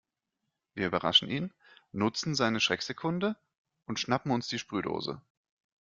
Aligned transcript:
Wir 0.73 0.87
überraschen 0.87 1.29
ihn, 1.29 1.53
nutzen 1.91 2.33
seine 2.33 2.59
Schrecksekunde 2.59 3.37
und 3.85 3.99
schnappen 3.99 4.31
uns 4.31 4.47
die 4.47 4.57
Sprühdose. 4.57 5.21